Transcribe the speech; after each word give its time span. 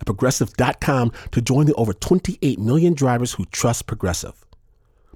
at 0.00 0.06
progressive.com 0.06 1.12
to 1.32 1.40
join 1.40 1.66
the 1.66 1.74
over 1.74 1.92
28 1.92 2.58
million 2.58 2.94
drivers 2.94 3.32
who 3.34 3.44
trust 3.46 3.86
Progressive. 3.86 4.44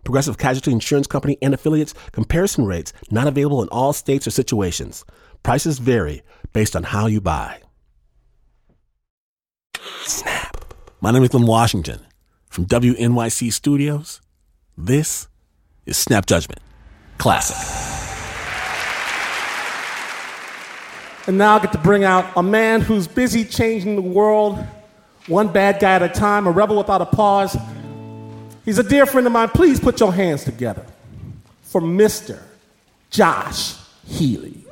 Progressive 0.05 0.39
Casualty 0.39 0.73
Insurance 0.73 1.07
Company 1.07 1.39
and 1.41 1.55
affiliates 1.55 1.95
comparison 2.11 2.67
rates 2.67 2.93
not 3.11 3.27
available 3.27 3.63
in 3.63 3.69
all 3.69 3.93
states 3.93 4.27
or 4.27 4.31
situations. 4.31 5.05
Prices 5.43 5.79
vary 5.79 6.23
based 6.53 6.75
on 6.75 6.83
how 6.83 7.07
you 7.07 7.21
buy. 7.21 7.61
Snap. 10.05 10.75
My 11.01 11.11
name 11.11 11.23
is 11.23 11.31
Glynn 11.31 11.47
Washington 11.47 12.01
from 12.49 12.67
WNYC 12.67 13.53
Studios. 13.53 14.21
This 14.77 15.29
is 15.87 15.97
Snap 15.97 16.27
Judgment 16.27 16.61
Classic. 17.19 18.12
And 21.27 21.39
now 21.39 21.57
I 21.57 21.61
get 21.61 21.73
to 21.73 21.79
bring 21.79 22.05
out 22.05 22.33
a 22.37 22.43
man 22.43 22.81
who's 22.81 23.07
busy 23.07 23.45
changing 23.45 23.95
the 23.95 24.03
world, 24.03 24.59
one 25.29 25.49
bad 25.49 25.79
guy 25.81 25.95
at 25.95 26.03
a 26.03 26.09
time, 26.09 26.47
a 26.47 26.51
rebel 26.51 26.77
without 26.77 27.01
a 27.01 27.07
pause. 27.07 27.57
He's 28.65 28.79
a 28.79 28.83
dear 28.83 29.07
friend 29.07 29.27
of 29.27 29.33
mine. 29.33 29.49
Please 29.51 29.79
put 29.79 30.01
your 30.01 30.13
hands 30.13 30.45
together 30.45 30.85
for 31.63 31.81
Mr. 31.81 32.41
Josh 33.11 33.77
Healey. 34.07 34.65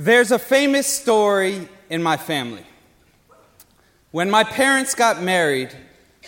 There's 0.00 0.30
a 0.30 0.38
famous 0.38 0.86
story 0.86 1.68
in 1.90 2.04
my 2.04 2.16
family. 2.16 2.62
When 4.12 4.30
my 4.30 4.44
parents 4.44 4.94
got 4.94 5.20
married, 5.20 5.70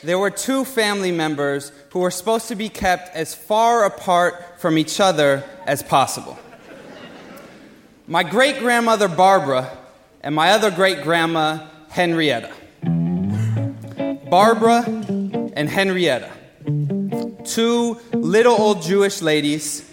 there 0.03 0.19
were 0.19 0.31
two 0.31 0.65
family 0.65 1.13
members 1.13 1.71
who 1.93 2.01
were 2.01 2.11
supposed 2.11 2.48
to 2.48 2.57
be 2.57 2.69
kept 2.69 3.15
as 3.15 3.33
far 3.33 3.85
apart 3.85 4.59
from 4.59 4.77
each 4.77 4.98
other 4.98 5.45
as 5.67 5.85
possible. 5.85 6.37
My 8.09 8.25
great 8.25 8.59
grandmother 8.59 9.07
Barbara 9.07 9.71
and 10.21 10.35
my 10.35 10.51
other 10.51 10.73
great 10.73 11.03
grandma 11.03 11.65
Henrietta. 11.91 12.51
Barbara 14.29 14.83
and 14.83 15.69
Henrietta, 15.69 16.33
two 17.45 18.01
little 18.15 18.61
old 18.61 18.83
Jewish 18.83 19.23
ladies, 19.23 19.89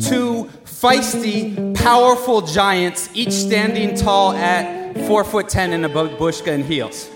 two 0.00 0.48
feisty, 0.64 1.69
powerful 1.82 2.42
giants, 2.42 3.08
each 3.14 3.32
standing 3.32 3.96
tall 3.96 4.32
at 4.32 4.96
four 5.06 5.24
foot 5.24 5.48
ten 5.48 5.72
in 5.72 5.84
a 5.84 5.88
babushka 5.88 6.52
and 6.52 6.64
heels. 6.64 7.10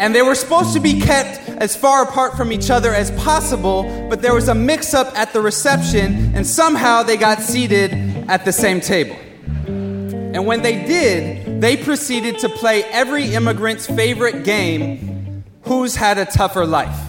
And 0.00 0.14
they 0.14 0.22
were 0.22 0.34
supposed 0.34 0.74
to 0.74 0.80
be 0.80 1.00
kept 1.00 1.48
as 1.48 1.74
far 1.74 2.04
apart 2.04 2.36
from 2.36 2.52
each 2.52 2.70
other 2.70 2.94
as 2.94 3.10
possible, 3.12 3.82
but 4.08 4.22
there 4.22 4.34
was 4.34 4.48
a 4.48 4.54
mix 4.54 4.94
up 4.94 5.08
at 5.18 5.32
the 5.32 5.40
reception, 5.40 6.32
and 6.34 6.46
somehow 6.46 7.02
they 7.02 7.16
got 7.16 7.40
seated 7.40 7.92
at 8.28 8.44
the 8.44 8.52
same 8.52 8.80
table. 8.80 9.16
And 9.66 10.46
when 10.46 10.62
they 10.62 10.84
did, 10.84 11.60
they 11.60 11.76
proceeded 11.76 12.38
to 12.40 12.48
play 12.48 12.84
every 12.84 13.34
immigrant's 13.34 13.86
favorite 13.86 14.44
game 14.44 15.44
Who's 15.62 15.96
Had 15.96 16.18
a 16.18 16.24
Tougher 16.24 16.64
Life? 16.64 17.07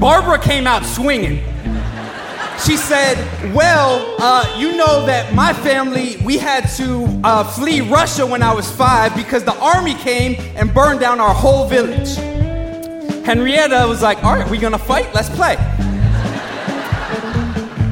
Barbara 0.00 0.38
came 0.38 0.66
out 0.66 0.86
swinging. 0.86 1.44
She 2.64 2.78
said, 2.78 3.16
Well, 3.54 4.16
uh, 4.18 4.56
you 4.58 4.74
know 4.74 5.04
that 5.04 5.34
my 5.34 5.52
family, 5.52 6.16
we 6.24 6.38
had 6.38 6.66
to 6.76 7.20
uh, 7.22 7.44
flee 7.44 7.82
Russia 7.82 8.26
when 8.26 8.42
I 8.42 8.54
was 8.54 8.70
five 8.70 9.14
because 9.14 9.44
the 9.44 9.54
army 9.58 9.94
came 9.94 10.40
and 10.56 10.72
burned 10.72 11.00
down 11.00 11.20
our 11.20 11.34
whole 11.34 11.68
village. 11.68 12.16
Henrietta 13.26 13.86
was 13.86 14.00
like, 14.00 14.24
All 14.24 14.34
right, 14.36 14.50
we 14.50 14.56
gonna 14.56 14.78
fight? 14.78 15.12
Let's 15.14 15.28
play. 15.28 15.56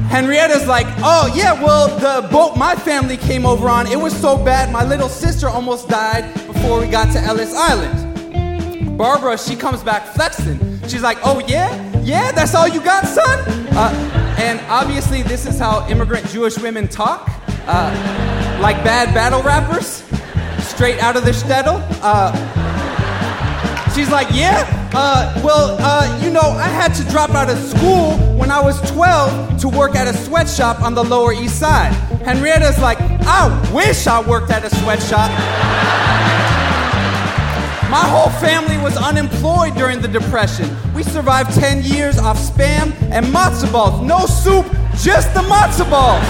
Henrietta's 0.09 0.67
like, 0.67 0.87
Oh, 0.99 1.31
yeah, 1.35 1.53
well, 1.63 1.87
the 1.99 2.27
boat 2.29 2.57
my 2.57 2.75
family 2.75 3.17
came 3.17 3.45
over 3.45 3.69
on, 3.69 3.85
it 3.85 3.99
was 3.99 4.19
so 4.19 4.35
bad, 4.43 4.71
my 4.73 4.83
little 4.83 5.09
sister 5.09 5.47
almost 5.47 5.87
died 5.89 6.33
before 6.47 6.79
we 6.79 6.87
got 6.87 7.13
to 7.13 7.19
Ellis 7.21 7.53
Island. 7.53 8.97
Barbara, 8.97 9.37
she 9.37 9.55
comes 9.55 9.83
back 9.83 10.07
flexing. 10.15 10.59
She's 10.87 11.03
like, 11.03 11.19
Oh, 11.23 11.39
yeah? 11.47 11.88
Yeah, 12.03 12.31
that's 12.31 12.55
all 12.55 12.67
you 12.67 12.81
got, 12.81 13.05
son? 13.05 13.39
Uh, 13.71 14.35
and 14.39 14.59
obviously, 14.69 15.21
this 15.21 15.45
is 15.45 15.59
how 15.59 15.87
immigrant 15.89 16.27
Jewish 16.29 16.57
women 16.57 16.87
talk, 16.87 17.29
uh, 17.67 18.59
like 18.61 18.83
bad 18.83 19.13
battle 19.13 19.41
rappers, 19.41 20.03
straight 20.61 20.99
out 20.99 21.15
of 21.17 21.25
the 21.25 21.31
shtetl. 21.31 21.81
Uh, 22.01 22.31
she's 23.93 24.09
like, 24.09 24.27
Yeah, 24.31 24.65
uh, 24.93 25.39
well, 25.43 25.77
uh, 25.79 26.19
you 26.23 26.29
know, 26.29 26.41
I 26.41 26.67
had 26.67 26.93
to 26.95 27.03
drop 27.11 27.31
out 27.31 27.49
of 27.49 27.57
school 27.57 28.17
when 28.37 28.49
I 28.49 28.61
was 28.61 28.79
12 28.91 29.59
to 29.61 29.69
work 29.69 29.95
at 29.95 30.07
a 30.07 30.13
sweatshop 30.13 30.81
on 30.81 30.93
the 30.95 31.03
Lower 31.03 31.33
East 31.33 31.59
Side. 31.59 31.93
Henrietta's 32.23 32.79
like, 32.79 32.99
I 33.01 33.71
wish 33.73 34.07
I 34.07 34.21
worked 34.27 34.51
at 34.51 34.63
a 34.63 34.69
sweatshop. 34.75 35.88
My 37.89 38.07
whole 38.07 38.29
family 38.39 38.77
was 38.77 38.95
unemployed 38.97 39.73
during 39.73 39.99
the 39.99 40.07
Depression. 40.07 40.69
We 40.93 41.01
survived 41.01 41.55
10 41.55 41.81
years 41.81 42.19
off 42.19 42.37
spam 42.37 42.93
and 43.09 43.25
matzo 43.25 43.71
balls. 43.71 43.99
No 44.05 44.27
soup, 44.27 44.67
just 44.95 45.33
the 45.33 45.39
matzo 45.39 45.89
balls. 45.89 46.23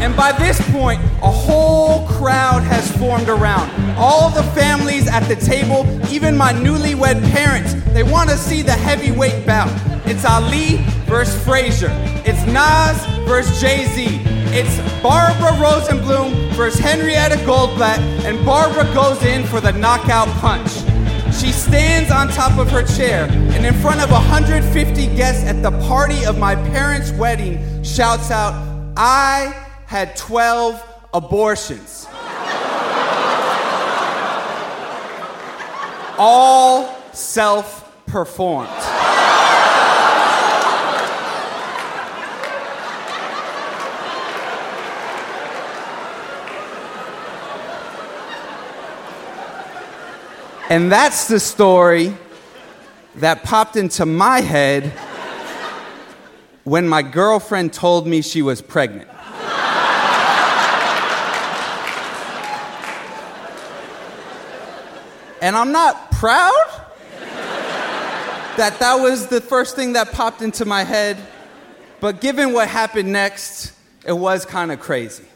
And 0.00 0.16
by 0.16 0.32
this 0.32 0.58
point, 0.70 1.02
a 1.22 1.30
whole 1.30 2.06
crowd 2.08 2.62
has 2.62 2.90
formed 2.96 3.28
around. 3.28 3.70
All 3.98 4.30
the 4.30 4.42
families 4.54 5.06
at 5.06 5.20
the 5.24 5.36
table, 5.36 5.86
even 6.10 6.34
my 6.34 6.54
newlywed 6.54 7.20
parents, 7.32 7.74
they 7.92 8.02
want 8.02 8.30
to 8.30 8.38
see 8.38 8.62
the 8.62 8.72
heavyweight 8.72 9.44
bout. 9.44 9.70
It's 10.06 10.24
Ali 10.24 10.78
versus 11.04 11.44
Frazier. 11.44 11.90
It's 12.24 12.42
Nas 12.46 13.04
versus 13.26 13.60
Jay 13.60 13.84
Z. 13.84 14.35
It's 14.58 14.78
Barbara 15.02 15.50
Rosenblum 15.58 16.52
versus 16.52 16.80
Henrietta 16.80 17.36
Goldblatt, 17.44 17.98
and 18.24 18.42
Barbara 18.46 18.84
goes 18.94 19.22
in 19.22 19.44
for 19.44 19.60
the 19.60 19.72
knockout 19.72 20.28
punch. 20.38 20.70
She 21.38 21.52
stands 21.52 22.10
on 22.10 22.28
top 22.28 22.58
of 22.58 22.70
her 22.70 22.82
chair 22.82 23.26
and 23.30 23.66
in 23.66 23.74
front 23.74 24.00
of 24.00 24.10
150 24.10 25.14
guests 25.14 25.44
at 25.44 25.62
the 25.62 25.72
party 25.86 26.24
of 26.24 26.38
my 26.38 26.54
parents' 26.54 27.12
wedding 27.12 27.82
shouts 27.82 28.30
out, 28.30 28.54
I 28.96 29.54
had 29.84 30.16
12 30.16 30.82
abortions. 31.12 32.06
All 36.16 36.96
self 37.12 37.92
performed. 38.06 38.95
And 50.68 50.90
that's 50.90 51.28
the 51.28 51.38
story 51.38 52.12
that 53.16 53.44
popped 53.44 53.76
into 53.76 54.04
my 54.04 54.40
head 54.40 54.92
when 56.64 56.88
my 56.88 57.02
girlfriend 57.02 57.72
told 57.72 58.06
me 58.08 58.20
she 58.20 58.42
was 58.42 58.60
pregnant. 58.60 59.08
And 65.40 65.54
I'm 65.54 65.70
not 65.70 66.10
proud 66.10 66.66
that 68.56 68.76
that 68.80 68.96
was 68.96 69.28
the 69.28 69.40
first 69.40 69.76
thing 69.76 69.92
that 69.92 70.10
popped 70.10 70.42
into 70.42 70.64
my 70.64 70.82
head, 70.82 71.16
but 72.00 72.20
given 72.20 72.52
what 72.52 72.66
happened 72.66 73.12
next, 73.12 73.72
it 74.04 74.14
was 74.14 74.44
kind 74.44 74.72
of 74.72 74.80
crazy. 74.80 75.26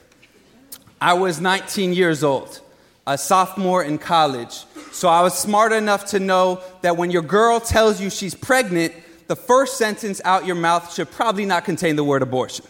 I 1.00 1.12
was 1.12 1.40
19 1.40 1.92
years 1.92 2.24
old, 2.24 2.60
a 3.06 3.16
sophomore 3.16 3.84
in 3.84 3.98
college, 3.98 4.64
so 4.92 5.08
I 5.08 5.22
was 5.22 5.38
smart 5.38 5.72
enough 5.72 6.06
to 6.06 6.20
know 6.20 6.60
that 6.82 6.96
when 6.96 7.10
your 7.10 7.22
girl 7.22 7.60
tells 7.60 8.00
you 8.00 8.10
she's 8.10 8.34
pregnant, 8.34 8.92
the 9.28 9.36
first 9.36 9.78
sentence 9.78 10.20
out 10.24 10.46
your 10.46 10.56
mouth 10.56 10.92
should 10.92 11.10
probably 11.10 11.44
not 11.44 11.64
contain 11.64 11.96
the 11.96 12.04
word 12.04 12.22
abortion. 12.22 12.66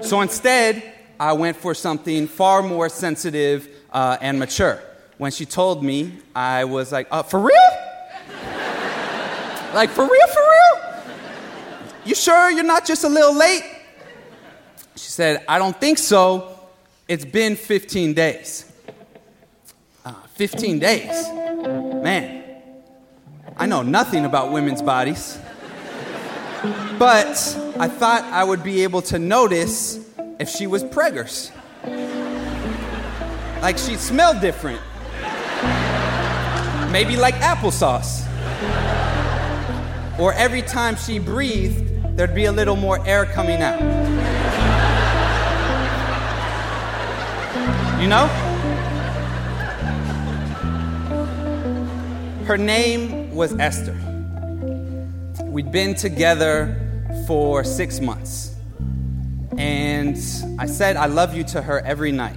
so 0.00 0.20
instead, 0.20 0.82
I 1.18 1.32
went 1.34 1.56
for 1.56 1.74
something 1.74 2.26
far 2.26 2.62
more 2.62 2.88
sensitive 2.88 3.68
uh, 3.92 4.16
and 4.20 4.38
mature. 4.38 4.82
When 5.18 5.30
she 5.30 5.44
told 5.44 5.84
me, 5.84 6.14
I 6.34 6.64
was 6.64 6.90
like, 6.90 7.06
uh, 7.10 7.22
for 7.22 7.38
real? 7.38 7.52
like, 9.74 9.90
for 9.90 10.04
real, 10.04 10.28
for 10.28 10.40
real? 10.40 11.02
You 12.04 12.14
sure 12.14 12.50
you're 12.50 12.64
not 12.64 12.86
just 12.86 13.04
a 13.04 13.08
little 13.08 13.36
late? 13.36 13.62
She 14.96 15.10
said, 15.10 15.44
I 15.46 15.58
don't 15.58 15.78
think 15.78 15.98
so. 15.98 16.58
It's 17.06 17.24
been 17.24 17.54
15 17.54 18.14
days. 18.14 18.70
Uh, 20.02 20.14
15 20.34 20.78
days? 20.78 21.28
Man, 22.02 22.42
I 23.56 23.66
know 23.66 23.82
nothing 23.82 24.24
about 24.24 24.50
women's 24.50 24.80
bodies. 24.80 25.38
But 26.98 27.36
I 27.78 27.88
thought 27.88 28.22
I 28.24 28.42
would 28.44 28.62
be 28.62 28.82
able 28.82 29.02
to 29.02 29.18
notice 29.18 29.98
if 30.38 30.48
she 30.48 30.66
was 30.66 30.82
preggers. 30.84 31.50
Like 33.60 33.76
she 33.76 33.96
smelled 33.96 34.40
different. 34.40 34.80
Maybe 36.90 37.16
like 37.16 37.34
applesauce. 37.36 38.26
Or 40.18 40.32
every 40.32 40.62
time 40.62 40.96
she 40.96 41.18
breathed, 41.18 42.16
there'd 42.16 42.34
be 42.34 42.46
a 42.46 42.52
little 42.52 42.76
more 42.76 43.06
air 43.06 43.26
coming 43.26 43.62
out. 43.62 43.80
You 48.00 48.08
know? 48.08 48.50
Her 52.50 52.58
name 52.58 53.32
was 53.32 53.56
Esther. 53.60 53.96
We'd 55.44 55.70
been 55.70 55.94
together 55.94 56.74
for 57.28 57.62
six 57.62 58.00
months. 58.00 58.56
And 59.56 60.16
I 60.58 60.66
said, 60.66 60.96
I 60.96 61.06
love 61.06 61.32
you 61.32 61.44
to 61.44 61.62
her 61.62 61.78
every 61.78 62.10
night. 62.10 62.34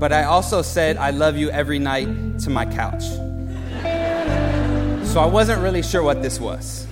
But 0.00 0.12
I 0.12 0.24
also 0.24 0.60
said, 0.60 0.96
I 0.96 1.10
love 1.10 1.36
you 1.36 1.50
every 1.50 1.78
night 1.78 2.40
to 2.40 2.50
my 2.50 2.66
couch. 2.66 3.04
So 5.06 5.20
I 5.20 5.26
wasn't 5.26 5.62
really 5.62 5.84
sure 5.84 6.02
what 6.02 6.20
this 6.20 6.40
was. 6.40 6.88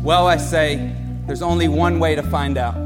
Well, 0.00 0.28
I 0.28 0.36
say, 0.36 0.94
there's 1.26 1.42
only 1.42 1.66
one 1.66 1.98
way 1.98 2.14
to 2.14 2.22
find 2.22 2.56
out. 2.56 2.76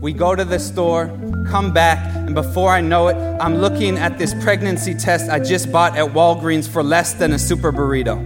We 0.00 0.14
go 0.14 0.34
to 0.34 0.46
the 0.46 0.58
store, 0.58 1.08
come 1.50 1.72
back, 1.72 1.98
and 2.14 2.32
before 2.32 2.70
I 2.70 2.80
know 2.80 3.08
it, 3.08 3.16
I'm 3.40 3.56
looking 3.56 3.98
at 3.98 4.18
this 4.18 4.34
pregnancy 4.34 4.94
test 4.94 5.28
I 5.28 5.40
just 5.40 5.72
bought 5.72 5.96
at 5.96 6.12
Walgreens 6.12 6.68
for 6.68 6.80
less 6.80 7.14
than 7.14 7.32
a 7.32 7.38
super 7.38 7.72
burrito. 7.72 8.16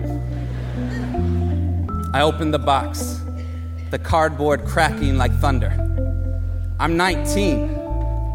I 2.13 2.21
open 2.21 2.51
the 2.51 2.59
box, 2.59 3.23
the 3.91 3.99
cardboard 3.99 4.67
cracking 4.67 5.17
like 5.17 5.33
thunder. 5.41 5.73
I'm 6.79 6.99
19. 6.99 7.71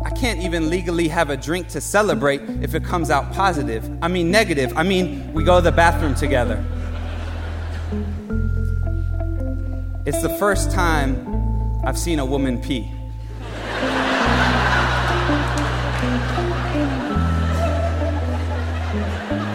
I 0.04 0.10
can't 0.12 0.42
even 0.42 0.72
legally 0.72 1.08
have 1.08 1.30
a 1.30 1.38
drink 1.38 1.68
to 1.70 1.82
celebrate 1.82 2.42
if 2.62 2.74
it 2.74 2.84
comes 2.84 3.12
out 3.12 3.32
positive. 3.32 3.88
I 4.02 4.08
mean, 4.08 4.32
negative. 4.32 4.74
I 4.76 4.82
mean, 4.82 5.32
we 5.34 5.44
go 5.44 5.58
to 5.58 5.62
the 5.62 5.72
bathroom 5.72 6.16
together. 6.16 6.64
It's 10.08 10.22
the 10.24 10.36
first 10.40 10.72
time 10.72 11.86
I've 11.86 11.98
seen 11.98 12.18
a 12.18 12.26
woman 12.26 12.60
pee. 12.60 12.92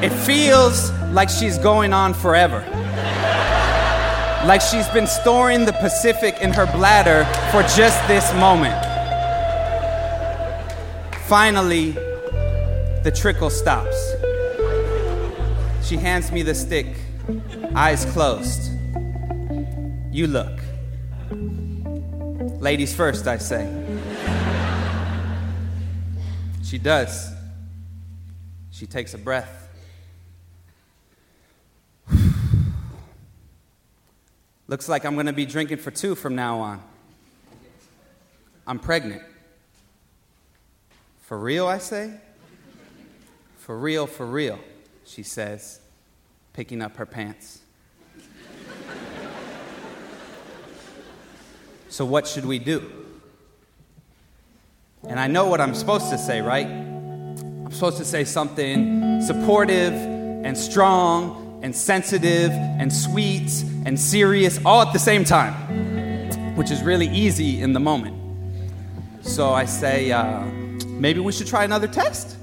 It 0.05 0.13
feels 0.13 0.91
like 1.13 1.31
she's 1.31 1.57
going 1.57 1.95
on 1.95 2.13
forever. 2.13 2.61
Like 4.47 4.61
she's 4.61 4.87
been 4.89 5.07
storing 5.07 5.65
the 5.65 5.73
Pacific 5.73 6.43
in 6.43 6.53
her 6.53 6.67
bladder 6.67 7.25
for 7.51 7.63
just 7.75 8.07
this 8.07 8.31
moment. 8.35 8.75
Finally, 11.27 11.93
the 13.03 13.11
trickle 13.17 13.49
stops. 13.49 13.97
She 15.83 15.97
hands 15.97 16.31
me 16.31 16.43
the 16.43 16.55
stick, 16.55 16.99
eyes 17.75 18.05
closed. 18.05 18.73
You 20.13 20.27
look. 20.27 20.61
Ladies 22.61 22.95
first, 22.95 23.27
I 23.27 23.39
say. 23.39 23.67
She 26.63 26.77
does. 26.77 27.33
She 28.71 28.85
takes 28.87 29.15
a 29.15 29.19
breath. 29.19 29.64
Looks 34.67 34.89
like 34.89 35.05
I'm 35.05 35.15
going 35.15 35.27
to 35.27 35.33
be 35.33 35.45
drinking 35.45 35.79
for 35.79 35.91
two 35.91 36.15
from 36.15 36.35
now 36.35 36.59
on. 36.61 36.83
I'm 38.67 38.79
pregnant. 38.79 39.23
For 41.21 41.39
real, 41.39 41.67
I 41.67 41.79
say? 41.79 42.15
For 43.59 43.79
real, 43.79 44.07
for 44.07 44.25
real, 44.25 44.59
she 45.05 45.23
says, 45.23 45.81
picking 46.53 46.81
up 46.81 46.97
her 46.97 47.07
pants. 47.07 47.61
so, 51.89 52.05
what 52.05 52.27
should 52.27 52.45
we 52.47 52.59
do? 52.59 52.91
And 55.07 55.21
I 55.21 55.27
know 55.27 55.47
what 55.47 55.61
I'm 55.61 55.75
supposed 55.75 56.11
to 56.11 56.17
say, 56.19 56.41
right? 56.41 56.67
I'm 56.67 57.73
supposed 57.73 57.99
to 57.99 58.05
say 58.05 58.25
something 58.25 59.21
supportive 59.23 59.93
and 59.93 60.57
strong 60.57 61.61
and 61.63 61.75
sensitive 61.75 62.51
and 62.51 62.93
sweet 62.93 63.51
and 63.85 63.99
serious 63.99 64.59
all 64.65 64.83
at 64.83 64.93
the 64.93 64.99
same 64.99 65.25
time, 65.25 65.55
which 66.57 66.71
is 66.71 66.83
really 66.83 67.09
easy 67.09 67.61
in 67.61 67.73
the 67.73 67.81
moment. 67.81 68.17
So 69.23 69.53
I 69.53 69.65
say, 69.65 70.13
uh, 70.13 70.45
maybe 70.87 71.21
we 71.21 71.33
should 71.33 71.47
try 71.47 71.65
another 71.65 71.89
test? 71.89 72.37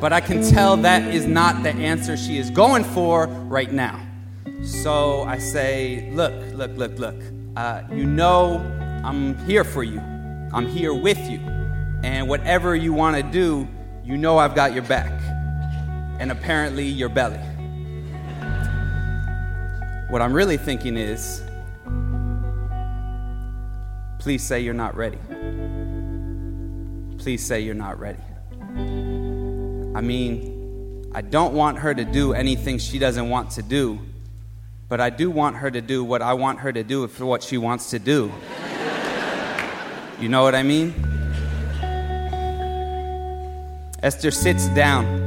But 0.00 0.12
I 0.12 0.20
can 0.20 0.42
tell 0.42 0.76
that 0.78 1.14
is 1.14 1.26
not 1.26 1.62
the 1.62 1.70
answer 1.70 2.16
she 2.16 2.36
is 2.36 2.50
going 2.50 2.84
for 2.84 3.26
right 3.26 3.72
now. 3.72 4.00
So 4.62 5.22
I 5.22 5.38
say, 5.38 6.10
look, 6.12 6.34
look, 6.54 6.76
look, 6.76 6.98
look. 6.98 7.16
Uh, 7.56 7.82
you 7.90 8.04
know 8.04 8.58
I'm 9.04 9.36
here 9.46 9.64
for 9.64 9.82
you. 9.82 10.00
I'm 10.52 10.66
here 10.66 10.92
with 10.94 11.18
you. 11.30 11.38
And 12.02 12.28
whatever 12.28 12.74
you 12.74 12.92
want 12.92 13.16
to 13.16 13.22
do, 13.22 13.68
you 14.04 14.16
know 14.16 14.38
I've 14.38 14.54
got 14.54 14.74
your 14.74 14.82
back 14.82 15.12
and 16.20 16.30
apparently 16.30 16.86
your 16.86 17.08
belly. 17.08 17.40
What 20.14 20.22
I'm 20.22 20.32
really 20.32 20.58
thinking 20.58 20.96
is 20.96 21.42
please 24.20 24.44
say 24.44 24.60
you're 24.60 24.72
not 24.72 24.94
ready. 24.94 25.18
Please 27.18 27.44
say 27.44 27.58
you're 27.62 27.74
not 27.74 27.98
ready. 27.98 28.22
I 29.96 30.00
mean, 30.00 31.10
I 31.12 31.20
don't 31.20 31.52
want 31.52 31.78
her 31.78 31.92
to 31.92 32.04
do 32.04 32.32
anything 32.32 32.78
she 32.78 33.00
doesn't 33.00 33.28
want 33.28 33.50
to 33.58 33.62
do, 33.62 33.98
but 34.88 35.00
I 35.00 35.10
do 35.10 35.32
want 35.32 35.56
her 35.56 35.68
to 35.68 35.80
do 35.80 36.04
what 36.04 36.22
I 36.22 36.34
want 36.34 36.60
her 36.60 36.72
to 36.72 36.84
do 36.84 37.08
for 37.08 37.26
what 37.26 37.42
she 37.42 37.58
wants 37.58 37.90
to 37.90 37.98
do. 37.98 38.32
You 40.20 40.28
know 40.28 40.44
what 40.44 40.54
I 40.54 40.62
mean? 40.62 40.94
Esther 44.00 44.30
sits 44.30 44.68
down 44.68 45.24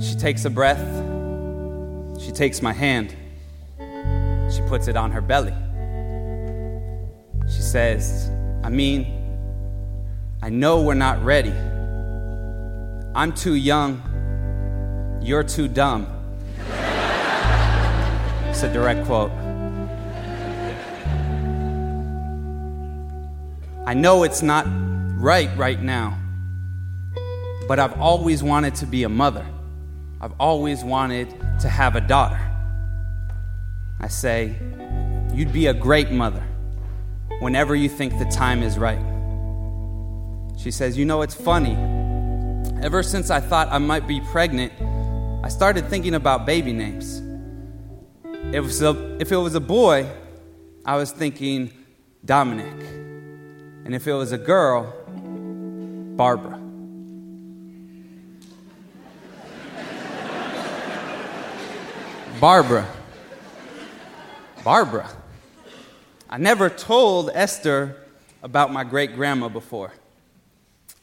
she 0.00 0.16
takes 0.16 0.44
a 0.44 0.50
breath. 0.50 1.07
She 2.28 2.34
takes 2.34 2.60
my 2.60 2.74
hand. 2.74 3.16
She 4.52 4.60
puts 4.68 4.86
it 4.86 4.98
on 4.98 5.10
her 5.12 5.22
belly. 5.22 5.54
She 7.46 7.62
says, 7.62 8.30
I 8.62 8.68
mean, 8.68 9.06
I 10.42 10.50
know 10.50 10.82
we're 10.82 10.92
not 10.92 11.24
ready. 11.24 11.54
I'm 13.14 13.32
too 13.32 13.54
young. 13.54 14.02
You're 15.22 15.42
too 15.42 15.68
dumb. 15.68 16.06
It's 18.50 18.62
a 18.62 18.70
direct 18.70 19.06
quote. 19.06 19.32
I 23.86 23.94
know 23.94 24.24
it's 24.24 24.42
not 24.42 24.66
right 25.16 25.48
right 25.56 25.80
now, 25.80 26.18
but 27.66 27.78
I've 27.78 27.98
always 27.98 28.42
wanted 28.42 28.74
to 28.74 28.86
be 28.86 29.04
a 29.04 29.08
mother. 29.08 29.46
I've 30.20 30.34
always 30.40 30.82
wanted 30.82 31.30
to 31.60 31.68
have 31.68 31.94
a 31.94 32.00
daughter. 32.00 32.40
I 34.00 34.08
say, 34.08 34.56
You'd 35.32 35.52
be 35.52 35.66
a 35.66 35.74
great 35.74 36.10
mother 36.10 36.42
whenever 37.40 37.74
you 37.74 37.88
think 37.88 38.18
the 38.18 38.24
time 38.24 38.62
is 38.62 38.78
right. 38.78 38.98
She 40.56 40.70
says, 40.70 40.98
You 40.98 41.04
know, 41.04 41.22
it's 41.22 41.34
funny. 41.34 41.74
Ever 42.82 43.02
since 43.02 43.30
I 43.30 43.40
thought 43.40 43.68
I 43.70 43.78
might 43.78 44.06
be 44.06 44.20
pregnant, 44.20 44.72
I 45.44 45.48
started 45.48 45.88
thinking 45.88 46.14
about 46.14 46.46
baby 46.46 46.72
names. 46.72 47.22
If 48.48 48.54
it 48.54 48.60
was 48.60 48.82
a, 48.82 49.16
if 49.20 49.30
it 49.30 49.36
was 49.36 49.54
a 49.54 49.60
boy, 49.60 50.08
I 50.84 50.96
was 50.96 51.12
thinking 51.12 51.70
Dominic. 52.24 52.74
And 53.84 53.94
if 53.94 54.06
it 54.06 54.12
was 54.14 54.32
a 54.32 54.38
girl, 54.38 54.92
Barbara. 56.16 56.67
Barbara. 62.40 62.86
Barbara. 64.62 65.10
I 66.30 66.38
never 66.38 66.70
told 66.70 67.30
Esther 67.34 67.96
about 68.44 68.72
my 68.72 68.84
great 68.84 69.16
grandma 69.16 69.48
before. 69.48 69.92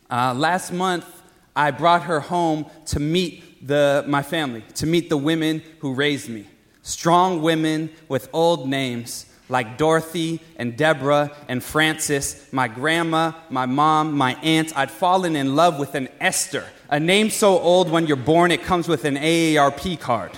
Uh, 0.10 0.34
last 0.34 0.72
month, 0.72 1.06
I 1.54 1.72
brought 1.72 2.04
her 2.04 2.22
home 2.22 2.68
to 2.88 3.02
meet 3.02 3.68
the, 3.68 4.06
my 4.08 4.22
family, 4.22 4.64
to 4.76 4.86
meet 4.86 5.10
the 5.10 5.18
women 5.18 5.62
who 5.80 5.94
raised 5.94 6.30
me. 6.30 6.46
Strong 6.84 7.42
women 7.42 7.90
with 8.08 8.30
old 8.32 8.70
names 8.70 9.26
like 9.50 9.78
Dorothy 9.78 10.40
and 10.56 10.78
Deborah 10.78 11.36
and 11.50 11.62
Frances, 11.62 12.48
my 12.54 12.70
grandma, 12.70 13.34
my 13.50 13.66
mom, 13.66 14.14
my 14.14 14.36
aunt. 14.36 14.78
I'd 14.78 14.90
fallen 14.90 15.36
in 15.36 15.56
love 15.56 15.80
with 15.80 15.96
an 15.96 16.08
Esther, 16.22 16.66
a 16.90 17.00
name 17.00 17.30
so 17.30 17.60
old 17.60 17.92
when 17.92 18.08
you're 18.08 18.16
born 18.16 18.52
it 18.52 18.64
comes 18.64 18.88
with 18.88 19.04
an 19.04 19.18
AARP 19.18 20.00
card. 20.00 20.32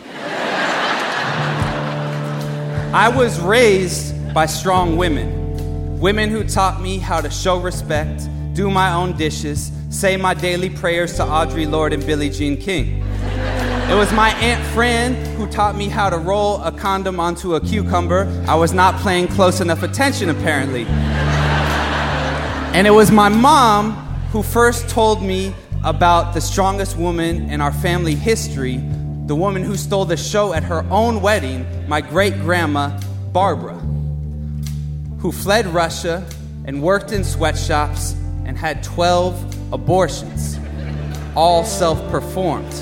I 2.93 3.09
was 3.09 3.37
raised 3.41 4.33
by 4.33 4.45
strong 4.45 4.95
women, 4.95 5.99
women 5.99 6.29
who 6.29 6.45
taught 6.45 6.81
me 6.81 6.99
how 6.99 7.19
to 7.19 7.29
show 7.29 7.59
respect, 7.59 8.29
do 8.53 8.71
my 8.71 8.93
own 8.93 9.17
dishes, 9.17 9.73
say 9.89 10.15
my 10.15 10.33
daily 10.33 10.69
prayers 10.69 11.17
to 11.17 11.23
Audre 11.23 11.69
Lorde 11.69 11.91
and 11.91 12.05
Billie 12.05 12.29
Jean 12.29 12.55
King. 12.55 13.03
It 13.89 13.93
was 13.93 14.11
my 14.13 14.29
Aunt 14.35 14.65
Fran 14.73 15.15
who 15.35 15.47
taught 15.47 15.75
me 15.75 15.89
how 15.89 16.09
to 16.09 16.17
roll 16.17 16.63
a 16.63 16.71
condom 16.71 17.19
onto 17.19 17.55
a 17.55 17.61
cucumber. 17.61 18.25
I 18.47 18.55
was 18.55 18.71
not 18.71 18.95
paying 19.01 19.27
close 19.27 19.59
enough 19.59 19.83
attention, 19.83 20.29
apparently. 20.29 20.85
And 22.73 22.87
it 22.87 22.91
was 22.91 23.11
my 23.11 23.27
mom 23.27 23.91
who 24.31 24.41
first 24.41 24.87
told 24.87 25.21
me 25.21 25.53
about 25.83 26.33
the 26.33 26.41
strongest 26.41 26.95
woman 26.97 27.49
in 27.49 27.59
our 27.59 27.73
family 27.73 28.15
history, 28.15 28.81
the 29.27 29.35
woman 29.35 29.63
who 29.63 29.77
stole 29.77 30.05
the 30.05 30.17
show 30.17 30.53
at 30.53 30.63
her 30.63 30.85
own 30.89 31.21
wedding, 31.21 31.65
my 31.87 32.01
great 32.01 32.33
grandma, 32.41 32.97
Barbara, 33.31 33.75
who 35.19 35.31
fled 35.31 35.67
Russia 35.67 36.25
and 36.65 36.81
worked 36.81 37.11
in 37.11 37.23
sweatshops 37.23 38.13
and 38.45 38.57
had 38.57 38.81
12 38.83 39.73
abortions, 39.73 40.57
all 41.35 41.63
self 41.63 41.99
performed 42.09 42.73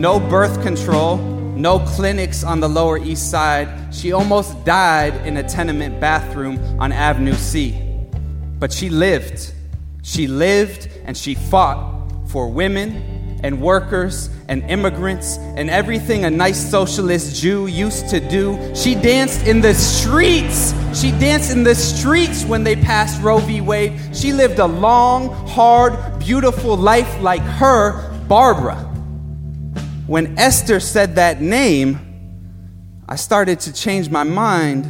no 0.00 0.18
birth 0.18 0.62
control, 0.62 1.18
no 1.18 1.78
clinics 1.80 2.42
on 2.42 2.60
the 2.60 2.68
Lower 2.68 2.96
East 2.96 3.30
Side. 3.30 3.94
She 3.94 4.12
almost 4.12 4.64
died 4.64 5.14
in 5.26 5.36
a 5.36 5.42
tenement 5.42 6.00
bathroom 6.00 6.58
on 6.80 6.90
Avenue 6.90 7.34
C. 7.34 7.78
But 8.58 8.72
she 8.72 8.88
lived. 8.88 9.52
She 10.02 10.26
lived 10.26 10.88
and 11.04 11.14
she 11.14 11.34
fought 11.34 12.10
for 12.28 12.48
women 12.48 13.19
and 13.42 13.60
workers 13.60 14.30
and 14.48 14.62
immigrants 14.70 15.38
and 15.38 15.70
everything 15.70 16.24
a 16.24 16.30
nice 16.30 16.70
socialist 16.70 17.40
Jew 17.40 17.66
used 17.66 18.08
to 18.10 18.20
do. 18.20 18.74
She 18.74 18.94
danced 18.94 19.46
in 19.46 19.60
the 19.60 19.74
streets. 19.74 20.74
She 20.98 21.10
danced 21.12 21.52
in 21.52 21.62
the 21.62 21.74
streets 21.74 22.44
when 22.44 22.64
they 22.64 22.76
passed 22.76 23.22
Roe 23.22 23.38
v. 23.38 23.60
Wade. 23.60 23.98
She 24.12 24.32
lived 24.32 24.58
a 24.58 24.66
long, 24.66 25.28
hard, 25.46 26.18
beautiful 26.18 26.76
life 26.76 27.20
like 27.20 27.42
her, 27.42 28.08
Barbara 28.28 28.90
when 30.10 30.36
Esther 30.40 30.80
said 30.80 31.14
that 31.14 31.40
name, 31.40 31.96
I 33.08 33.14
started 33.14 33.60
to 33.60 33.72
change 33.72 34.10
my 34.10 34.24
mind 34.24 34.84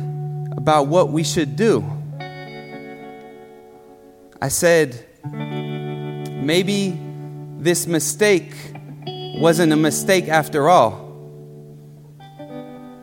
about 0.56 0.86
what 0.86 1.10
we 1.10 1.22
should 1.24 1.56
do. 1.56 1.84
I 4.40 4.48
said, 4.48 5.04
maybe 5.30 6.98
this 7.60 7.86
mistake 7.86 8.54
wasn't 9.36 9.72
a 9.72 9.76
mistake 9.76 10.28
after 10.28 10.70
all. 10.70 11.08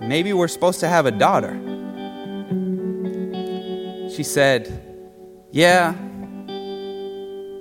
Maybe 0.02 0.34
we're 0.34 0.48
supposed 0.48 0.80
to 0.80 0.88
have 0.88 1.06
a 1.06 1.12
daughter. 1.12 1.54
She 4.10 4.24
said, 4.24 4.68
Yeah, 5.52 5.94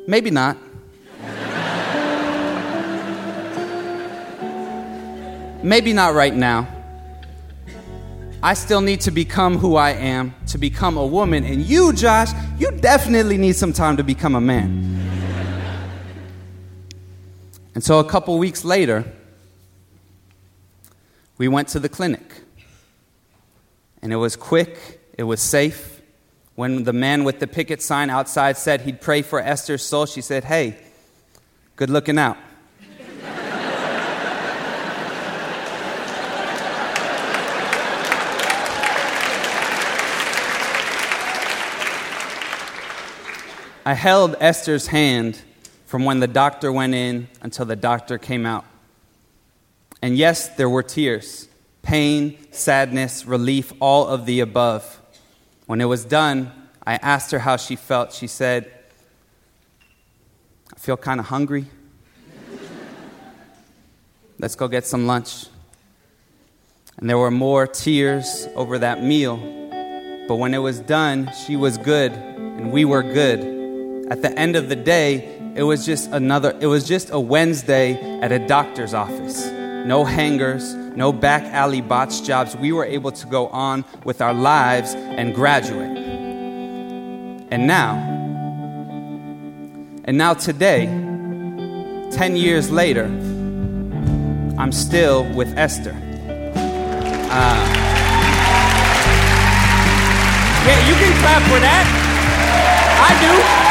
maybe 0.07 0.31
not. 0.31 0.57
Maybe 5.63 5.93
not 5.93 6.15
right 6.15 6.35
now. 6.35 6.69
I 8.43 8.55
still 8.55 8.81
need 8.81 9.03
to 9.03 9.11
become 9.11 9.59
who 9.59 9.77
I 9.77 9.91
am, 9.91 10.35
to 10.47 10.59
become 10.59 10.97
a 10.97 11.05
woman. 11.05 11.45
And 11.45 11.63
you, 11.63 11.93
Josh, 11.93 12.31
you 12.59 12.71
definitely 12.71 13.37
need 13.37 13.57
some 13.57 13.73
time 13.73 13.97
to 13.97 14.05
become 14.05 14.37
a 14.37 14.41
man. 14.41 14.96
And 17.77 17.85
so 17.85 17.99
a 17.99 18.05
couple 18.05 18.39
weeks 18.39 18.65
later, 18.65 19.05
we 21.37 21.47
went 21.47 21.69
to 21.69 21.79
the 21.79 21.91
clinic. 21.91 22.33
And 24.01 24.15
it 24.15 24.17
was 24.17 24.35
quick, 24.35 24.99
it 25.19 25.25
was 25.25 25.43
safe. 25.43 26.01
When 26.55 26.85
the 26.85 26.95
man 26.95 27.23
with 27.23 27.39
the 27.39 27.47
picket 27.47 27.83
sign 27.83 28.09
outside 28.09 28.57
said 28.57 28.81
he'd 28.81 29.03
pray 29.03 29.21
for 29.21 29.41
Esther's 29.41 29.83
soul, 29.85 30.07
she 30.07 30.23
said, 30.23 30.45
Hey, 30.45 30.79
good 31.77 31.91
looking 31.91 32.17
out. 32.17 32.39
I 43.85 43.93
held 43.93 44.35
Esther's 44.41 44.87
hand 44.87 45.43
from 45.87 46.05
when 46.05 46.21
the 46.21 46.27
doctor 46.27 46.71
went 46.71 46.95
in 46.95 47.29
until 47.41 47.65
the 47.65 47.77
doctor 47.77 48.19
came 48.19 48.45
out. 48.45 48.65
And 50.03 50.17
yes, 50.17 50.49
there 50.49 50.69
were 50.69 50.83
tears 50.83 51.49
pain, 51.83 52.37
sadness, 52.51 53.27
relief, 53.27 53.73
all 53.79 54.09
of 54.09 54.27
the 54.27 54.41
above. 54.41 55.01
When 55.67 55.81
it 55.81 55.85
was 55.85 56.05
done, 56.05 56.51
I 56.85 56.97
asked 56.97 57.31
her 57.31 57.39
how 57.39 57.57
she 57.57 57.77
felt. 57.77 58.13
She 58.13 58.27
said, 58.27 58.69
I 60.75 60.79
feel 60.81 60.97
kind 60.97 61.21
of 61.21 61.27
hungry. 61.27 61.67
Let's 64.41 64.57
go 64.57 64.67
get 64.67 64.85
some 64.85 65.07
lunch. 65.07 65.47
And 66.99 67.09
there 67.09 67.19
were 67.19 67.31
more 67.31 67.69
tears 67.69 68.49
over 68.57 68.79
that 68.79 69.05
meal. 69.05 69.37
But 70.27 70.37
when 70.37 70.55
it 70.55 70.59
was 70.59 70.81
done, 70.81 71.31
she 71.47 71.55
was 71.55 71.79
good 71.79 72.11
and 72.13 72.73
we 72.73 72.85
were 72.85 73.03
good. 73.03 74.11
At 74.11 74.23
the 74.23 74.37
end 74.37 74.57
of 74.57 74.69
the 74.69 74.77
day, 74.77 75.36
it 75.57 75.63
was 75.63 75.87
just 75.87 76.11
another, 76.11 76.55
it 76.61 76.67
was 76.67 76.87
just 76.87 77.09
a 77.11 77.19
Wednesday 77.19 78.21
at 78.21 78.31
a 78.31 78.39
doctor's 78.39 78.93
office. 78.93 79.47
No 79.87 80.05
hangers, 80.05 80.75
no 80.75 81.15
back 81.15 81.45
alley 81.45 81.81
botch 81.81 82.23
jobs. 82.25 82.55
We 82.55 82.73
were 82.73 82.85
able 82.85 83.11
to 83.13 83.27
go 83.27 83.49
on 83.49 83.87
with 84.05 84.21
our 84.21 84.35
lives 84.35 84.95
and 84.95 85.35
graduate. 85.35 85.97
And 87.51 87.67
now, 87.67 87.95
and 90.05 90.19
now 90.19 90.35
today, 90.35 90.85
10 92.13 92.37
years 92.37 92.71
later, 92.71 93.07
I'm 94.59 94.73
still 94.73 95.25
with 95.33 95.57
Esther. 95.57 95.97
Uh, 97.33 97.67
yeah, 100.67 100.89
you 100.89 100.95
can 100.97 101.19
clap 101.21 101.43
for 101.45 101.61
that. 101.61 101.87
I 103.01 103.61
do. 103.63 103.66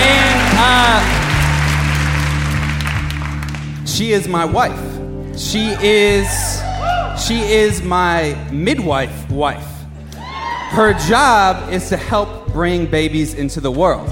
And 0.00 0.58
uh, 0.58 1.04
she 3.84 4.12
is 4.12 4.28
my 4.28 4.44
wife. 4.44 4.78
She 5.36 5.74
is 5.80 6.28
she 7.26 7.40
is 7.40 7.82
my 7.82 8.34
midwife 8.52 9.30
wife. 9.30 9.66
Her 10.70 10.94
job 11.08 11.72
is 11.72 11.88
to 11.88 11.96
help 11.96 12.48
bring 12.52 12.86
babies 12.86 13.34
into 13.34 13.60
the 13.60 13.70
world. 13.70 14.10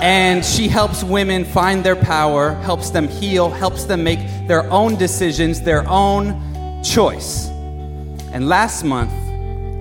And 0.00 0.44
she 0.44 0.66
helps 0.66 1.04
women 1.04 1.44
find 1.44 1.84
their 1.84 1.96
power, 1.96 2.52
helps 2.54 2.90
them 2.90 3.06
heal, 3.06 3.50
helps 3.50 3.84
them 3.84 4.02
make 4.02 4.18
their 4.48 4.68
own 4.70 4.96
decisions, 4.96 5.60
their 5.60 5.86
own 5.88 6.82
choice. 6.82 7.48
And 8.32 8.48
last 8.48 8.82
month, 8.82 9.12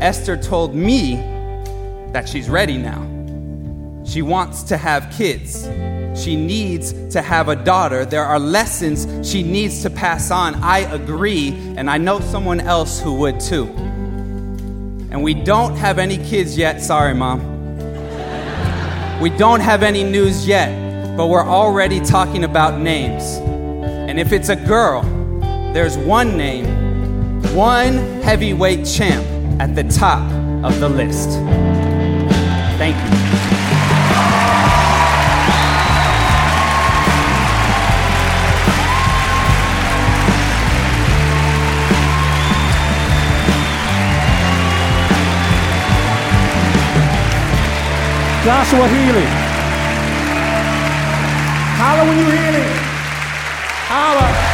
Esther 0.01 0.35
told 0.38 0.75
me 0.75 1.15
that 2.11 2.27
she's 2.27 2.50
ready 2.50 2.77
now. 2.77 3.11
She 4.12 4.22
wants 4.22 4.63
to 4.63 4.75
have 4.75 5.10
kids. 5.18 5.70
She 6.22 6.36
needs 6.36 6.91
to 7.13 7.22
have 7.22 7.48
a 7.48 7.56
daughter. 7.56 8.03
There 8.03 8.25
are 8.25 8.39
lessons 8.39 9.08
she 9.25 9.41
needs 9.41 9.84
to 9.84 9.89
pass 9.89 10.32
on. 10.32 10.56
I 10.56 10.80
agree, 10.80 11.51
and 11.77 11.89
I 11.89 11.98
know 11.98 12.20
someone 12.20 12.60
else 12.60 13.00
who 13.00 13.13
would 13.20 13.39
too. 13.39 13.68
And 15.12 15.24
we 15.24 15.34
don't 15.34 15.77
have 15.77 15.98
any 15.98 16.18
kids 16.18 16.58
yet. 16.58 16.82
Sorry, 16.82 17.13
mom. 17.13 17.39
We 19.22 19.30
don't 19.30 19.62
have 19.62 19.82
any 19.82 20.03
news 20.03 20.46
yet, 20.46 21.15
but 21.15 21.27
we're 21.27 21.48
already 21.48 22.01
talking 22.01 22.44
about 22.44 22.82
names. 22.82 23.24
And 24.10 24.20
if 24.20 24.34
it's 24.34 24.50
a 24.50 24.58
girl, 24.58 25.03
there's 25.74 25.98
one 25.98 26.36
name, 26.36 26.65
one 27.56 27.94
heavyweight 28.24 28.86
champ 28.86 29.25
at 29.62 29.74
the 29.74 29.84
top 29.84 30.30
of 30.65 30.82
the 30.82 30.89
list. 30.89 31.30
Thank 32.77 33.15
you. 33.15 33.20
Joshua 48.43 48.88
Healey. 48.88 49.27
Holla 51.77 52.10
when 52.10 52.17
you 52.17 52.25
hear 52.25 52.53
it. 52.53 54.50